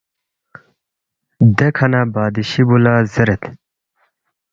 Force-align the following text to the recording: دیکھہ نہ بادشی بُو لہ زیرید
دیکھہ 1.57 1.87
نہ 1.91 2.01
بادشی 2.13 2.61
بُو 2.67 2.77
لہ 2.83 2.93
زیرید 3.13 3.43